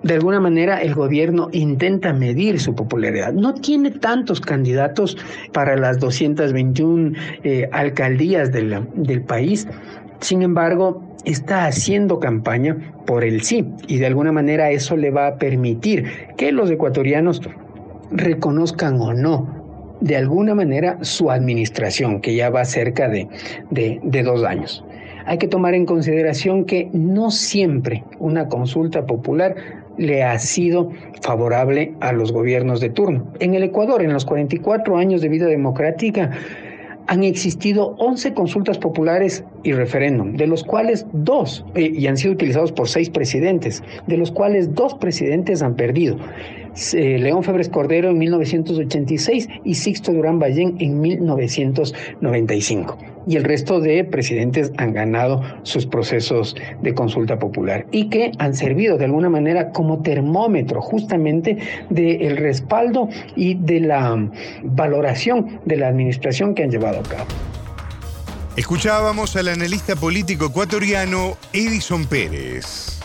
de 0.04 0.14
alguna 0.14 0.38
manera 0.38 0.82
el 0.82 0.94
gobierno 0.94 1.48
intenta 1.52 2.12
medir 2.12 2.60
su 2.60 2.74
popularidad. 2.74 3.32
No 3.32 3.54
tiene 3.54 3.90
tantos 3.90 4.38
candidatos 4.38 5.16
para 5.54 5.76
las 5.76 5.98
221 5.98 7.12
eh, 7.42 7.70
alcaldías 7.72 8.52
del, 8.52 8.86
del 8.94 9.22
país, 9.22 9.66
sin 10.24 10.40
embargo, 10.40 11.02
está 11.26 11.66
haciendo 11.66 12.18
campaña 12.18 12.94
por 13.04 13.24
el 13.24 13.42
sí 13.42 13.66
y 13.86 13.98
de 13.98 14.06
alguna 14.06 14.32
manera 14.32 14.70
eso 14.70 14.96
le 14.96 15.10
va 15.10 15.26
a 15.26 15.36
permitir 15.36 16.06
que 16.38 16.50
los 16.50 16.70
ecuatorianos 16.70 17.42
reconozcan 18.10 18.98
o 19.02 19.12
no 19.12 19.96
de 20.00 20.16
alguna 20.16 20.54
manera 20.54 20.96
su 21.02 21.30
administración, 21.30 22.22
que 22.22 22.34
ya 22.34 22.48
va 22.48 22.64
cerca 22.64 23.10
de, 23.10 23.28
dos 24.24 24.44
años. 24.44 24.82
Hay 25.26 25.36
que 25.36 25.46
tomar 25.46 25.74
en 25.74 25.84
consideración 25.84 26.64
que 26.64 26.88
no 26.94 27.30
siempre 27.30 28.02
una 28.18 28.48
consulta 28.48 29.04
popular 29.04 29.56
le 29.98 30.24
ha 30.24 30.38
sido 30.38 30.90
favorable 31.20 31.92
a 32.00 32.12
los 32.12 32.32
gobiernos 32.32 32.80
de 32.80 32.88
turno. 32.88 33.30
En 33.40 33.52
el 33.52 33.62
Ecuador, 33.62 34.00
en 34.00 34.14
los 34.14 34.24
44 34.24 34.96
años 34.96 35.20
de 35.20 35.28
vida 35.28 35.46
democrática, 35.46 36.30
han 37.06 37.22
existido 37.22 37.94
11 37.98 38.34
consultas 38.34 38.78
populares 38.78 39.44
y 39.62 39.72
referéndum, 39.72 40.36
de 40.36 40.46
los 40.46 40.64
cuales 40.64 41.06
dos, 41.12 41.64
eh, 41.74 41.92
y 41.94 42.06
han 42.06 42.16
sido 42.16 42.34
utilizados 42.34 42.72
por 42.72 42.88
seis 42.88 43.10
presidentes, 43.10 43.82
de 44.06 44.16
los 44.16 44.30
cuales 44.30 44.74
dos 44.74 44.94
presidentes 44.94 45.62
han 45.62 45.74
perdido. 45.74 46.16
Eh, 46.92 47.18
León 47.18 47.44
Febres 47.44 47.68
Cordero 47.68 48.10
en 48.10 48.18
1986 48.18 49.48
y 49.64 49.74
Sixto 49.74 50.12
Durán 50.12 50.38
Ballén 50.38 50.76
en 50.80 51.00
1995. 51.00 52.98
Y 53.26 53.36
el 53.36 53.44
resto 53.44 53.80
de 53.80 54.04
presidentes 54.04 54.72
han 54.76 54.92
ganado 54.92 55.42
sus 55.62 55.86
procesos 55.86 56.56
de 56.82 56.94
consulta 56.94 57.38
popular 57.38 57.86
y 57.90 58.10
que 58.10 58.32
han 58.38 58.54
servido 58.54 58.98
de 58.98 59.06
alguna 59.06 59.30
manera 59.30 59.70
como 59.70 60.02
termómetro 60.02 60.82
justamente 60.82 61.56
del 61.88 62.36
respaldo 62.36 63.08
y 63.34 63.54
de 63.54 63.80
la 63.80 64.30
valoración 64.62 65.60
de 65.64 65.76
la 65.76 65.88
administración 65.88 66.54
que 66.54 66.64
han 66.64 66.70
llevado 66.70 67.00
a 67.00 67.02
cabo. 67.02 67.26
Escuchábamos 68.56 69.34
al 69.36 69.48
analista 69.48 69.96
político 69.96 70.46
ecuatoriano 70.46 71.36
Edison 71.52 72.06
Pérez. 72.06 73.00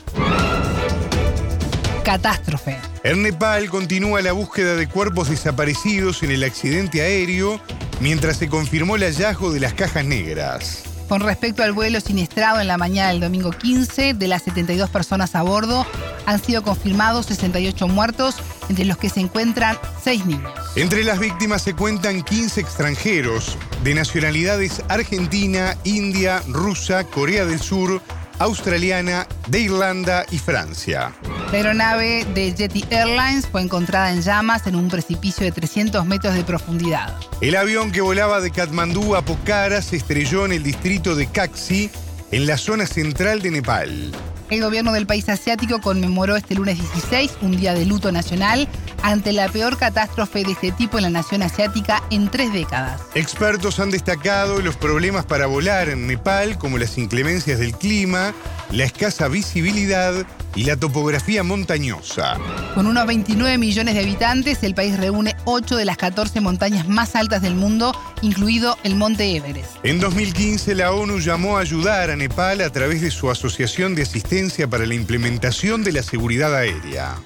Catástrofe. 2.09 2.75
En 3.03 3.21
Nepal 3.21 3.69
continúa 3.69 4.19
la 4.23 4.31
búsqueda 4.31 4.75
de 4.75 4.87
cuerpos 4.87 5.29
desaparecidos 5.29 6.23
en 6.23 6.31
el 6.31 6.43
accidente 6.43 7.03
aéreo 7.03 7.61
mientras 7.99 8.37
se 8.37 8.49
confirmó 8.49 8.95
el 8.95 9.03
hallazgo 9.03 9.51
de 9.51 9.59
las 9.59 9.75
cajas 9.75 10.05
negras. 10.05 10.85
Con 11.07 11.21
respecto 11.21 11.61
al 11.61 11.71
vuelo 11.71 12.01
siniestrado 12.01 12.61
en 12.61 12.67
la 12.67 12.79
mañana 12.79 13.09
del 13.09 13.19
domingo 13.19 13.51
15, 13.51 14.15
de 14.15 14.27
las 14.27 14.41
72 14.41 14.89
personas 14.89 15.35
a 15.35 15.43
bordo, 15.43 15.85
han 16.25 16.43
sido 16.43 16.63
confirmados 16.63 17.27
68 17.27 17.87
muertos, 17.87 18.37
entre 18.69 18.85
los 18.85 18.97
que 18.97 19.09
se 19.09 19.19
encuentran 19.19 19.77
6 20.03 20.25
niños. 20.25 20.51
Entre 20.75 21.03
las 21.03 21.19
víctimas 21.19 21.61
se 21.61 21.75
cuentan 21.75 22.23
15 22.23 22.59
extranjeros 22.59 23.55
de 23.83 23.93
nacionalidades 23.93 24.81
argentina, 24.87 25.77
india, 25.83 26.41
rusa, 26.47 27.03
Corea 27.03 27.45
del 27.45 27.59
Sur, 27.59 28.01
australiana, 28.39 29.27
de 29.47 29.59
Irlanda 29.59 30.25
y 30.31 30.39
Francia. 30.39 31.13
La 31.51 31.57
aeronave 31.57 32.25
de 32.33 32.53
Jetty 32.55 32.85
Airlines 32.89 33.47
fue 33.47 33.61
encontrada 33.61 34.11
en 34.11 34.21
llamas 34.21 34.65
en 34.67 34.75
un 34.75 34.87
precipicio 34.87 35.45
de 35.45 35.51
300 35.51 36.05
metros 36.05 36.33
de 36.33 36.43
profundidad. 36.43 37.15
El 37.41 37.55
avión 37.55 37.91
que 37.91 38.01
volaba 38.01 38.41
de 38.41 38.51
Katmandú 38.51 39.15
a 39.15 39.21
Pokhara 39.21 39.81
se 39.81 39.97
estrelló 39.97 40.45
en 40.45 40.53
el 40.53 40.63
distrito 40.63 41.15
de 41.15 41.27
Kaxi, 41.27 41.91
en 42.31 42.45
la 42.45 42.57
zona 42.57 42.85
central 42.85 43.41
de 43.41 43.51
Nepal. 43.51 44.11
El 44.49 44.63
gobierno 44.63 44.93
del 44.93 45.05
país 45.05 45.29
asiático 45.29 45.79
conmemoró 45.79 46.35
este 46.35 46.55
lunes 46.55 46.79
16 46.79 47.37
un 47.41 47.55
día 47.55 47.75
de 47.75 47.85
luto 47.85 48.11
nacional 48.11 48.67
ante 49.03 49.31
la 49.31 49.47
peor 49.47 49.77
catástrofe 49.77 50.43
de 50.43 50.53
este 50.53 50.71
tipo 50.71 50.97
en 50.97 51.03
la 51.03 51.11
nación 51.11 51.43
asiática 51.43 52.01
en 52.09 52.29
tres 52.29 52.51
décadas. 52.51 52.99
Expertos 53.13 53.79
han 53.79 53.91
destacado 53.91 54.59
los 54.61 54.75
problemas 54.75 55.25
para 55.25 55.45
volar 55.45 55.89
en 55.89 56.07
Nepal, 56.07 56.57
como 56.57 56.79
las 56.79 56.97
inclemencias 56.97 57.59
del 57.59 57.73
clima, 57.73 58.33
la 58.71 58.85
escasa 58.85 59.27
visibilidad 59.27 60.25
y 60.55 60.63
la 60.63 60.75
topografía 60.75 61.43
montañosa. 61.43 62.37
Con 62.73 62.87
unos 62.87 63.05
29 63.05 63.59
millones 63.59 63.93
de 63.93 64.01
habitantes, 64.01 64.63
el 64.63 64.73
país 64.73 64.97
reúne 64.97 65.35
8 65.45 65.75
de 65.75 65.85
las 65.85 65.97
14 65.97 66.41
montañas 66.41 66.87
más 66.87 67.15
altas 67.15 67.43
del 67.43 67.53
mundo, 67.53 67.95
incluido 68.23 68.77
el 68.83 68.95
monte 68.95 69.35
Everest. 69.35 69.69
En 69.83 69.99
2015, 69.99 70.73
la 70.73 70.91
ONU 70.91 71.19
llamó 71.19 71.57
a 71.57 71.61
ayudar 71.61 72.09
a 72.09 72.15
Nepal 72.15 72.61
a 72.61 72.71
través 72.71 73.01
de 73.01 73.11
su 73.11 73.29
Asociación 73.29 73.93
de 73.93 74.01
Asistencia 74.01 74.38
para 74.69 74.85
la 74.85 74.93
Implementación 74.93 75.83
de 75.83 75.91
la 75.91 76.01
Seguridad 76.01 76.55
Aérea. 76.55 77.17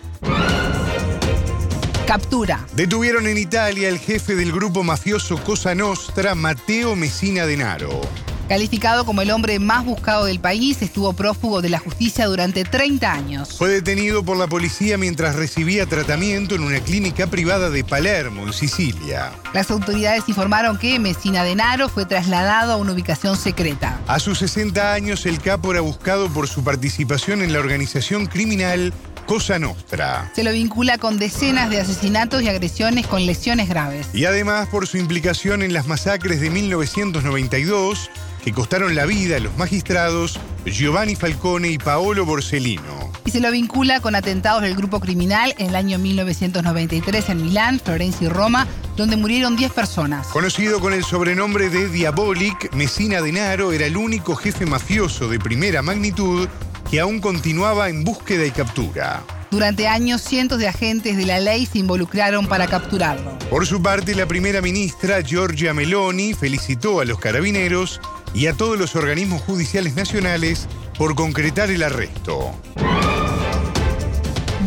Captura. 2.07 2.65
Detuvieron 2.73 3.27
en 3.27 3.37
Italia 3.37 3.87
el 3.87 3.99
jefe 3.99 4.35
del 4.35 4.51
grupo 4.51 4.83
mafioso 4.83 5.37
Cosa 5.43 5.75
Nostra, 5.75 6.33
Matteo 6.33 6.95
Messina 6.95 7.45
Denaro. 7.45 8.01
Calificado 8.49 9.05
como 9.05 9.21
el 9.21 9.31
hombre 9.31 9.57
más 9.59 9.85
buscado 9.85 10.25
del 10.25 10.39
país, 10.39 10.81
estuvo 10.81 11.13
prófugo 11.13 11.61
de 11.61 11.69
la 11.69 11.79
justicia 11.79 12.25
durante 12.25 12.65
30 12.65 13.11
años. 13.11 13.57
Fue 13.57 13.69
detenido 13.69 14.23
por 14.23 14.37
la 14.37 14.47
policía 14.47 14.97
mientras 14.97 15.35
recibía 15.35 15.85
tratamiento 15.85 16.55
en 16.55 16.63
una 16.63 16.79
clínica 16.81 17.27
privada 17.27 17.69
de 17.69 17.83
Palermo, 17.83 18.45
en 18.45 18.53
Sicilia. 18.53 19.31
Las 19.53 19.71
autoridades 19.71 20.27
informaron 20.27 20.77
que 20.77 20.99
Messina 20.99 21.43
Denaro 21.43 21.87
fue 21.87 22.05
trasladado 22.05 22.73
a 22.73 22.75
una 22.75 22.91
ubicación 22.91 23.37
secreta. 23.37 23.99
A 24.07 24.19
sus 24.19 24.39
60 24.39 24.93
años, 24.93 25.25
el 25.25 25.39
capo 25.39 25.71
era 25.71 25.81
buscado 25.81 26.29
por 26.29 26.47
su 26.47 26.63
participación 26.63 27.41
en 27.41 27.53
la 27.53 27.59
organización 27.59 28.25
criminal 28.25 28.93
Cosa 29.25 29.57
Nostra. 29.57 30.29
Se 30.35 30.43
lo 30.43 30.51
vincula 30.51 30.97
con 30.97 31.17
decenas 31.17 31.69
de 31.69 31.79
asesinatos 31.79 32.41
y 32.41 32.49
agresiones 32.49 33.07
con 33.07 33.25
lesiones 33.25 33.69
graves. 33.69 34.07
Y 34.13 34.25
además 34.25 34.67
por 34.67 34.85
su 34.85 34.97
implicación 34.97 35.63
en 35.63 35.71
las 35.73 35.87
masacres 35.87 36.41
de 36.41 36.49
1992 36.49 38.09
que 38.43 38.51
costaron 38.51 38.95
la 38.95 39.05
vida 39.05 39.37
a 39.37 39.39
los 39.39 39.55
magistrados 39.57 40.39
Giovanni 40.65 41.15
Falcone 41.15 41.69
y 41.69 41.77
Paolo 41.77 42.25
Borsellino. 42.25 43.11
Y 43.25 43.31
se 43.31 43.39
lo 43.39 43.51
vincula 43.51 44.01
con 44.01 44.15
atentados 44.15 44.61
del 44.61 44.75
grupo 44.75 44.99
criminal 44.99 45.55
en 45.57 45.69
el 45.69 45.75
año 45.75 45.97
1993 45.97 47.29
en 47.29 47.41
Milán, 47.41 47.79
Florencia 47.79 48.25
y 48.25 48.29
Roma, 48.29 48.67
donde 48.97 49.15
murieron 49.15 49.55
10 49.55 49.71
personas. 49.71 50.27
Conocido 50.27 50.79
con 50.79 50.93
el 50.93 51.03
sobrenombre 51.03 51.69
de 51.69 51.87
Diabolic, 51.89 52.73
Messina 52.73 53.21
Denaro 53.21 53.71
era 53.71 53.85
el 53.85 53.97
único 53.97 54.35
jefe 54.35 54.65
mafioso 54.65 55.29
de 55.29 55.39
primera 55.39 55.81
magnitud 55.81 56.47
que 56.89 56.99
aún 56.99 57.21
continuaba 57.21 57.89
en 57.89 58.03
búsqueda 58.03 58.45
y 58.45 58.51
captura. 58.51 59.23
Durante 59.53 59.87
años, 59.87 60.21
cientos 60.21 60.57
de 60.57 60.67
agentes 60.67 61.15
de 61.15 61.27
la 61.27 61.39
ley 61.39 61.67
se 61.67 61.77
involucraron 61.77 62.47
para 62.47 62.65
capturarlo. 62.65 63.37
Por 63.51 63.67
su 63.67 63.83
parte, 63.83 64.15
la 64.15 64.25
primera 64.25 64.61
ministra, 64.61 65.21
Giorgia 65.21 65.75
Meloni, 65.75 66.33
felicitó 66.33 66.99
a 66.99 67.05
los 67.05 67.19
carabineros 67.19 68.01
y 68.33 68.47
a 68.47 68.53
todos 68.53 68.77
los 68.77 68.95
organismos 68.95 69.41
judiciales 69.41 69.95
nacionales 69.95 70.67
por 70.97 71.15
concretar 71.15 71.69
el 71.71 71.83
arresto. 71.83 72.53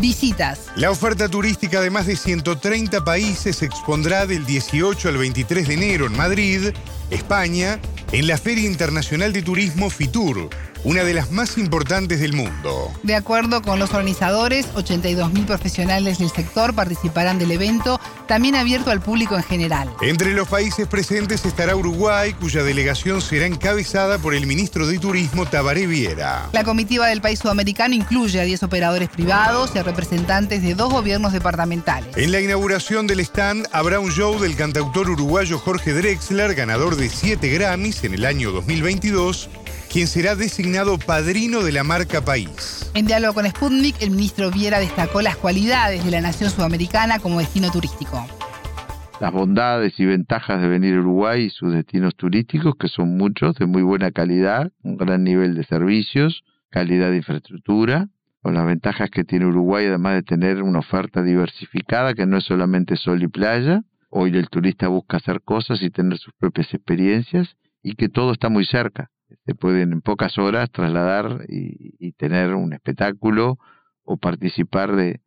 Visitas. 0.01 0.67
La 0.77 0.91
oferta 0.91 1.29
turística 1.29 1.81
de 1.81 1.91
más 1.91 2.07
de 2.07 2.17
130 2.17 3.05
países 3.05 3.57
se 3.57 3.67
expondrá 3.67 4.27
del 4.27 4.45
18 4.45 5.09
al 5.09 5.17
23 5.17 5.69
de 5.69 5.75
enero 5.75 6.07
en 6.07 6.17
Madrid, 6.17 6.73
España, 7.11 7.79
en 8.13 8.27
la 8.27 8.39
Feria 8.39 8.67
Internacional 8.67 9.33
de 9.33 9.43
Turismo 9.43 9.91
FITUR, 9.91 10.49
una 10.85 11.03
de 11.03 11.15
las 11.15 11.33
más 11.33 11.59
importantes 11.59 12.21
del 12.21 12.33
mundo. 12.33 12.93
De 13.03 13.17
acuerdo 13.17 13.61
con 13.63 13.79
los 13.79 13.93
organizadores, 13.93 14.73
82.000 14.75 15.45
profesionales 15.45 16.19
del 16.19 16.31
sector 16.31 16.75
participarán 16.75 17.39
del 17.39 17.51
evento, 17.51 18.01
también 18.29 18.55
abierto 18.55 18.91
al 18.91 19.01
público 19.01 19.37
en 19.37 19.43
general. 19.43 19.91
Entre 20.01 20.33
los 20.33 20.49
países 20.49 20.87
presentes 20.87 21.45
estará 21.45 21.75
Uruguay, 21.75 22.35
cuya 22.35 22.63
delegación 22.63 23.21
será 23.21 23.47
encabezada 23.47 24.19
por 24.19 24.35
el 24.35 24.47
ministro 24.47 24.87
de 24.87 24.99
Turismo 24.99 25.47
Tabaré 25.47 25.87
Viera. 25.87 26.49
La 26.53 26.65
comitiva 26.65 27.07
del 27.09 27.21
país 27.21 27.39
sudamericano 27.41 27.95
incluye 27.95 28.41
a 28.41 28.45
10 28.45 28.63
operadores 28.63 29.09
privados 29.09 29.73
y 29.75 29.79
a 29.79 29.83
representantes 29.83 30.63
de 30.63 30.75
dos 30.75 30.93
gobiernos 30.93 31.33
departamentales. 31.33 32.17
En 32.17 32.33
la 32.33 32.41
inauguración 32.41 33.07
del 33.07 33.21
stand 33.21 33.67
habrá 33.73 34.01
un 34.01 34.11
show 34.11 34.39
del 34.39 34.57
cantautor 34.57 35.11
uruguayo 35.11 35.59
Jorge 35.59 35.93
Drexler, 35.93 36.55
ganador 36.55 36.96
de 36.97 37.09
7 37.09 37.49
Grammys 37.51 38.05
en 38.05 38.15
el 38.15 38.25
año 38.25 38.51
2022 38.53 39.51
quien 39.93 40.07
será 40.07 40.35
designado 40.35 40.99
padrino 40.99 41.63
de 41.63 41.73
la 41.73 41.85
marca 41.85 42.23
País. 42.23 42.91
En 42.95 43.07
diálogo 43.07 43.35
con 43.35 43.47
Sputnik, 43.47 44.01
el 44.03 44.11
ministro 44.11 44.51
Viera 44.51 44.79
destacó 44.79 45.23
las 45.23 45.37
cualidades 45.37 46.05
de 46.05 46.11
la 46.11 46.21
nación 46.21 46.51
sudamericana 46.51 47.19
como 47.19 47.39
destino 47.39 47.71
turístico. 47.71 48.27
Las 49.21 49.33
bondades 49.33 49.99
y 49.99 50.05
ventajas 50.05 50.61
de 50.61 50.69
venir 50.69 50.97
a 50.97 51.01
Uruguay 51.01 51.45
y 51.45 51.51
sus 51.51 51.73
destinos 51.73 52.15
turísticos, 52.15 52.75
que 52.79 52.89
son 52.89 53.17
muchos, 53.17 53.55
de 53.57 53.67
muy 53.67 53.83
buena 53.83 54.11
calidad, 54.11 54.71
un 54.83 54.97
gran 54.97 55.25
nivel 55.25 55.55
de 55.55 55.65
servicios, 55.65 56.45
calidad 56.71 57.11
de 57.11 57.19
infraestructura, 57.19 58.09
con 58.43 58.55
las 58.55 58.67
ventajas 58.67 59.11
que 59.11 59.25
tiene 59.25 59.47
Uruguay, 59.47 59.87
además 59.87 60.15
de 60.15 60.23
tener 60.23 60.63
una 60.63 60.81
oferta 60.81 61.23
diversificada, 61.23 62.15
que 62.15 62.27
no 62.27 62.37
es 62.37 62.45
solamente 62.45 62.97
sol 62.97 63.23
y 63.23 63.29
playa. 63.29 63.83
Hoy 64.09 64.37
el 64.37 64.49
turista 64.49 64.89
busca 64.89 65.19
hacer 65.19 65.43
cosas 65.43 65.83
y 65.83 65.91
tener 65.91 66.19
sus 66.19 66.33
propias 66.35 66.73
experiencias 66.73 67.57
y 67.83 67.95
que 67.95 68.09
todo 68.09 68.33
está 68.33 68.49
muy 68.49 68.65
cerca 68.65 69.11
se 69.45 69.55
pueden 69.55 69.93
en 69.93 70.01
pocas 70.01 70.39
horas 70.39 70.71
trasladar 70.71 71.45
y, 71.49 72.13
tener 72.13 72.55
un 72.55 72.73
espectáculo 72.73 73.59
o 74.05 74.17
participar 74.17 74.95
de, 74.97 75.21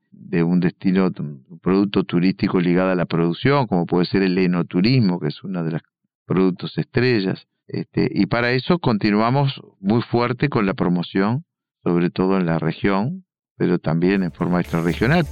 un 0.44 0.60
destino, 0.60 1.12
un 1.20 1.60
producto 1.62 2.04
turístico 2.04 2.60
ligado 2.60 2.92
a 2.92 2.96
la 2.96 3.06
producción, 3.06 3.68
como 3.68 3.86
puede 3.86 4.06
ser 4.06 4.24
el 4.24 4.38
enoturismo, 4.38 5.20
que 5.20 5.28
es 5.28 5.44
uno 5.44 5.64
de 5.64 5.74
los 5.74 5.82
productos 6.26 6.78
estrellas. 6.78 7.48
Este, 7.68 8.10
y 8.12 8.26
para 8.26 8.52
eso 8.52 8.80
continuamos 8.80 9.62
muy 9.80 10.02
fuerte 10.02 10.50
con 10.50 10.66
la 10.66 10.74
promoción, 10.74 11.46
sobre 11.84 12.10
todo 12.10 12.38
en 12.38 12.48
la 12.48 12.58
región, 12.58 13.26
pero 13.56 13.78
también 13.78 14.24
en 14.24 14.32
forma 14.32 14.62
extrarregional. 14.62 15.26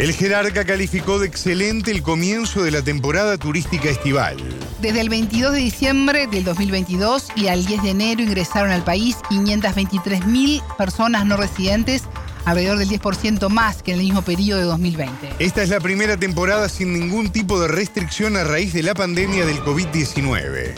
El 0.00 0.14
jerarca 0.14 0.64
calificó 0.64 1.18
de 1.18 1.26
excelente 1.26 1.90
el 1.90 2.02
comienzo 2.02 2.62
de 2.62 2.70
la 2.70 2.80
temporada 2.80 3.36
turística 3.36 3.90
estival. 3.90 4.38
Desde 4.80 5.02
el 5.02 5.10
22 5.10 5.52
de 5.52 5.58
diciembre 5.58 6.26
del 6.26 6.42
2022 6.42 7.28
y 7.36 7.48
al 7.48 7.66
10 7.66 7.82
de 7.82 7.90
enero 7.90 8.22
ingresaron 8.22 8.70
al 8.70 8.82
país 8.82 9.18
523.000 9.28 10.62
personas 10.78 11.26
no 11.26 11.36
residentes, 11.36 12.08
alrededor 12.46 12.78
del 12.78 12.88
10% 12.88 13.50
más 13.50 13.82
que 13.82 13.92
en 13.92 13.98
el 13.98 14.04
mismo 14.06 14.22
periodo 14.22 14.60
de 14.60 14.64
2020. 14.64 15.34
Esta 15.38 15.62
es 15.62 15.68
la 15.68 15.80
primera 15.80 16.16
temporada 16.16 16.70
sin 16.70 16.94
ningún 16.94 17.30
tipo 17.30 17.60
de 17.60 17.68
restricción 17.68 18.38
a 18.38 18.44
raíz 18.44 18.72
de 18.72 18.82
la 18.82 18.94
pandemia 18.94 19.44
del 19.44 19.58
COVID-19. 19.58 20.76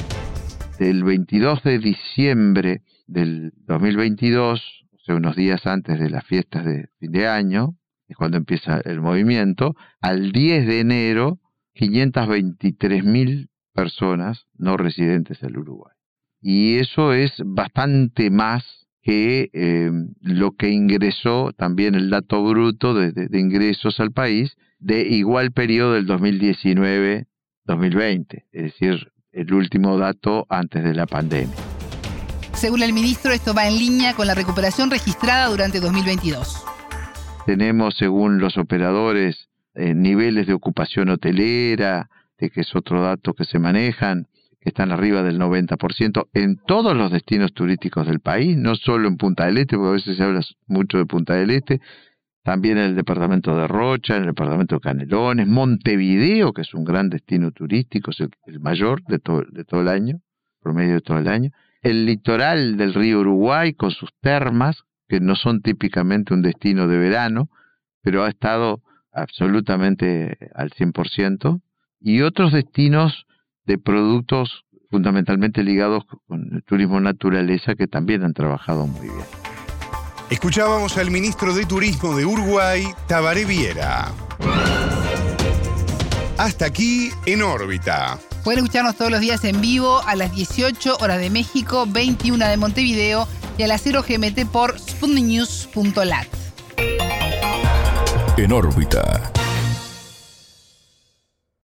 El 0.81 1.05
22 1.05 1.63
de 1.63 1.79
diciembre 1.79 2.83
del 3.07 3.53
2022, 3.69 4.61
o 4.95 5.05
sea, 5.07 5.15
unos 5.15 5.37
días 5.37 5.65
antes 5.65 6.01
de 6.01 6.11
las 6.11 6.27
fiestas 6.27 6.65
de 6.65 6.89
fin 6.99 7.13
de 7.13 7.29
año, 7.29 7.77
cuando 8.15 8.37
empieza 8.37 8.81
el 8.85 9.01
movimiento, 9.01 9.75
al 10.01 10.33
10 10.33 10.67
de 10.67 10.81
enero, 10.81 11.39
523 11.75 13.05
mil 13.05 13.49
personas 13.73 14.47
no 14.57 14.77
residentes 14.77 15.41
del 15.41 15.59
Uruguay. 15.59 15.95
Y 16.41 16.79
eso 16.79 17.13
es 17.13 17.33
bastante 17.45 18.31
más 18.31 18.65
que 19.03 19.51
eh, 19.53 19.91
lo 20.21 20.53
que 20.53 20.71
ingresó 20.71 21.53
también 21.57 21.95
el 21.95 22.11
dato 22.11 22.45
bruto 22.45 22.95
de, 22.95 23.13
de, 23.13 23.39
ingresos 23.39 24.01
al 24.01 24.13
país 24.13 24.57
de 24.79 25.03
igual 25.03 25.53
periodo 25.53 25.93
del 25.95 26.07
2019-2020, 26.07 28.45
es 28.53 28.63
decir, 28.63 29.13
el 29.33 29.53
último 29.55 29.99
dato 29.99 30.47
antes 30.49 30.85
de 30.85 30.95
la 30.95 31.07
pandemia. 31.07 31.57
Según 32.55 32.83
el 32.83 32.93
ministro, 32.93 33.33
esto 33.33 33.55
va 33.55 33.67
en 33.67 33.79
línea 33.79 34.15
con 34.15 34.27
la 34.27 34.35
recuperación 34.35 34.91
registrada 34.91 35.49
durante 35.49 35.81
2022. 35.81 36.72
Tenemos, 37.47 37.97
según 37.97 38.39
los 38.39 38.57
operadores, 38.57 39.49
eh, 39.75 39.95
niveles 39.95 40.47
de 40.47 40.55
ocupación 40.55 41.09
hotelera, 41.09 42.09
de 42.39 42.51
que 42.51 42.61
es 42.61 42.75
otro 42.77 43.03
dato 43.03 43.35
que 43.35 43.45
se 43.45 43.59
manejan, 43.59 44.27
que 44.61 44.69
están 44.69 44.93
arriba 44.93 45.23
del 45.23 45.41
90% 45.41 46.29
en 46.35 46.57
todos 46.67 46.97
los 46.97 47.11
destinos 47.11 47.53
turísticos 47.53 48.07
del 48.07 48.21
país, 48.21 48.57
no 48.57 48.77
solo 48.77 49.09
en 49.09 49.17
Punta 49.17 49.47
del 49.47 49.59
Este, 49.59 49.77
porque 49.77 49.89
a 49.89 49.93
veces 49.93 50.17
se 50.17 50.23
habla 50.23 50.41
mucho 50.69 50.99
de 50.99 51.07
Punta 51.07 51.35
del 51.35 51.51
Este, 51.51 51.81
también 52.45 52.79
en 52.79 52.85
el 52.85 52.97
departamento 52.97 53.57
de 53.57 53.67
Rocha, 53.67 54.17
en 54.17 54.23
el 54.23 54.29
departamento 54.29 54.77
de 54.77 54.81
Canelones, 54.81 55.49
Montevideo, 55.49 56.53
que 56.53 56.63
es 56.63 56.75
un 56.75 56.85
gran 56.85 57.09
destino 57.09 57.51
turístico, 57.51 58.13
es 58.13 58.21
el, 58.21 58.61
mayor 58.61 59.03
de 59.05 59.19
todo, 59.19 59.43
de 59.51 59.65
todo 59.65 59.81
el 59.81 59.89
año, 59.89 60.21
promedio 60.61 60.95
de 60.95 61.01
todo 61.01 61.19
el 61.19 61.29
año, 61.29 61.51
el 61.83 62.07
litoral 62.07 62.77
del 62.77 62.95
río 62.95 63.21
Uruguay 63.21 63.75
con 63.75 63.91
sus 63.91 64.11
termas, 64.21 64.85
que 65.13 65.21
no 65.21 65.37
son 65.37 65.61
típicamente 65.61 66.33
un 66.33 66.41
destino 66.41 66.89
de 66.89 66.97
verano, 66.97 67.51
pero 68.01 68.25
ha 68.25 68.31
estado 68.31 68.83
absolutamente 69.13 70.39
al 70.55 70.71
100%, 70.71 71.61
y 72.01 72.23
otros 72.23 72.51
destinos 72.51 73.27
de 73.67 73.77
productos 73.77 74.65
fundamentalmente 74.91 75.63
ligados 75.65 76.05
con 76.27 76.55
el 76.55 76.63
turismo 76.63 76.99
naturaleza 76.99 77.75
que 77.75 77.87
también 77.89 78.25
han 78.25 78.33
trabajado 78.33 78.87
muy 78.87 79.03
bien. 79.03 79.27
Escuchábamos 80.31 80.97
al 80.97 81.11
ministro 81.11 81.53
de 81.53 81.67
Turismo 81.67 82.17
de 82.17 82.25
Uruguay, 82.25 82.85
Tabaré 83.07 83.45
Viera. 83.45 84.09
Hasta 86.39 86.65
aquí 86.65 87.11
en 87.27 87.43
órbita. 87.43 88.19
Pueden 88.45 88.65
escucharnos 88.65 88.97
todos 88.97 89.11
los 89.11 89.21
días 89.21 89.45
en 89.45 89.61
vivo 89.61 90.01
a 90.07 90.17
las 90.17 90.35
18 90.35 90.97
horas 91.03 91.21
de 91.21 91.29
México, 91.29 91.85
21 91.87 92.49
de 92.49 92.57
Montevideo 92.57 93.29
y 93.57 93.63
a 93.63 93.67
las 93.67 93.83
0 93.83 94.05
GMT 94.07 94.47
por 94.51 94.79
sputniknews.lat. 94.79 96.27
En 98.37 98.53
órbita. 98.53 99.33